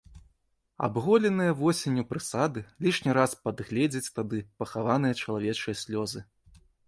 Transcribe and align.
Абголеныя 0.85 1.51
восенню 1.59 2.05
прысады 2.13 2.63
лішні 2.87 3.11
раз 3.19 3.31
падгледзяць 3.47 4.11
тады 4.17 4.37
пахаваныя 4.63 5.13
чалавечыя 5.27 5.75
слёзы. 5.85 6.19